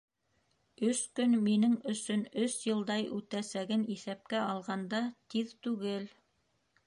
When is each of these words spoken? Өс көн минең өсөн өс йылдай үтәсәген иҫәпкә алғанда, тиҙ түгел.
Өс 0.85 1.01
көн 1.19 1.35
минең 1.47 1.75
өсөн 1.93 2.23
өс 2.45 2.55
йылдай 2.71 3.05
үтәсәген 3.19 3.83
иҫәпкә 3.97 4.41
алғанда, 4.45 5.03
тиҙ 5.35 5.55
түгел. 5.67 6.09